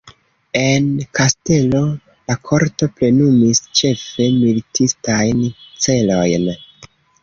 [0.61, 0.87] En
[1.19, 1.81] kastelo,
[2.33, 5.49] la korto plenumis ĉefe militistajn
[5.89, 6.55] celojn.